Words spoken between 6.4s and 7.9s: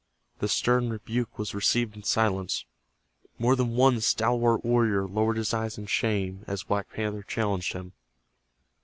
as Black Panther challenged